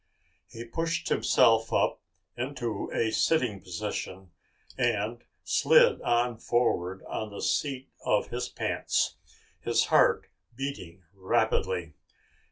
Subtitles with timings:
[0.47, 2.01] He pushed himself up
[2.35, 4.31] into a sitting position
[4.75, 9.17] and slid on forward on the seat of his pants,
[9.59, 11.93] his heart beating rapidly.